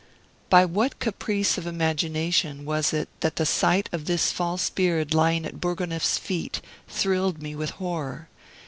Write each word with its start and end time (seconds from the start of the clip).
By 0.49 0.65
what 0.65 0.97
caprice 0.97 1.59
of 1.59 1.67
imagination 1.67 2.65
was 2.65 2.91
it 2.91 3.07
that 3.19 3.35
the 3.35 3.45
sight 3.45 3.87
of 3.91 4.05
this 4.05 4.31
false 4.31 4.67
beard 4.71 5.13
lying 5.13 5.45
at 5.45 5.61
Bourgonef's 5.61 6.17
feet 6.17 6.59
thrilled 6.87 7.39
me 7.39 7.53
with 7.55 7.69
horror? 7.77 8.27